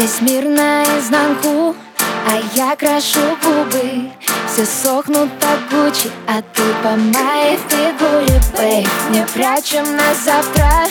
Весь 0.00 0.22
мир 0.22 0.44
наизнанку, 0.44 1.76
а 2.26 2.40
я 2.54 2.74
крашу 2.74 3.20
губы. 3.44 4.10
Все 4.50 4.64
сохнут 4.64 5.28
так 5.38 5.58
гучи, 5.70 6.10
а 6.26 6.40
ты 6.40 6.62
по 6.82 6.96
моей 6.96 7.58
фигуре, 7.68 8.40
бэй 8.56 8.88
Не 9.10 9.26
прячем 9.34 9.84
на 9.94 10.14
завтра 10.24 10.88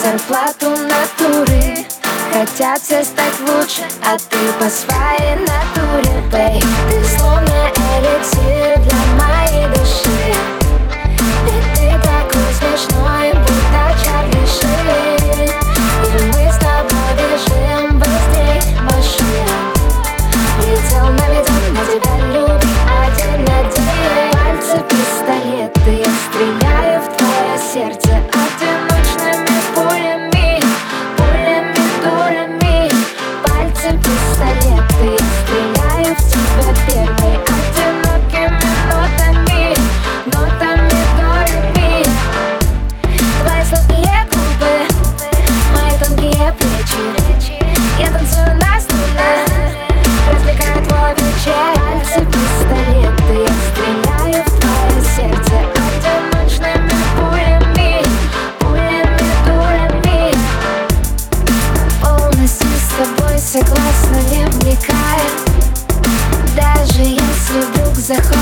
зарплату 0.00 0.70
натуры. 0.70 1.84
Хотят 2.32 2.80
все 2.80 3.02
стать 3.02 3.40
лучше, 3.40 3.82
а 4.04 4.16
ты 4.16 4.38
по 4.60 4.70
своей 4.70 5.34
натуре, 5.40 6.22
бэй 6.30 6.60
Ты 6.60 7.18
словно 7.18 7.68
эликсир 7.98 8.41
тобой 63.02 63.38
согласна, 63.38 64.16
не 64.30 64.46
вникая 64.46 65.20
Даже 66.54 67.02
если 67.02 67.60
вдруг 67.72 67.96
захочешь 67.96 68.41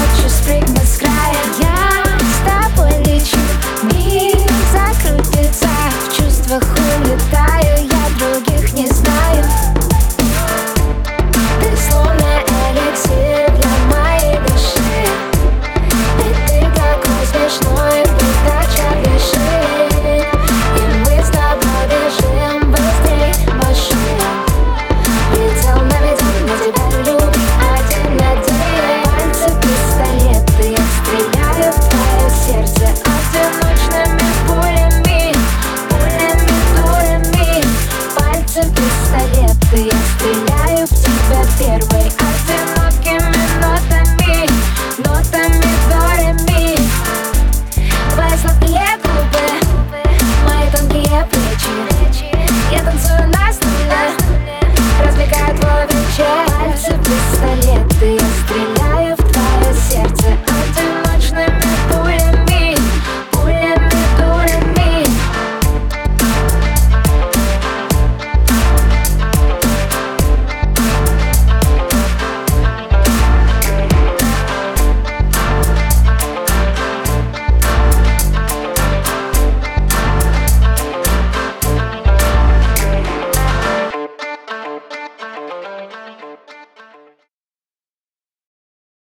salir. 39.11 39.40